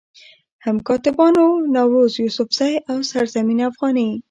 هم 0.63 0.77
کاتبانو 0.87 1.45
نوروز 1.73 2.11
يوسفزئ، 2.23 2.73
او 2.91 2.97
سرزمين 3.11 3.59
افغاني 3.69 4.09